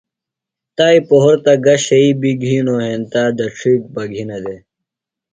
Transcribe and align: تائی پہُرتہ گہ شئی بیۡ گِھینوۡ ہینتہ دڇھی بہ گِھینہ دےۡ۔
تائی 0.75 0.99
پہُرتہ 1.07 1.53
گہ 1.65 1.75
شئی 1.85 2.09
بیۡ 2.19 2.37
گِھینوۡ 2.41 2.83
ہینتہ 2.85 3.21
دڇھی 3.37 3.73
بہ 3.93 4.03
گِھینہ 4.11 4.37
دےۡ۔ 4.43 4.61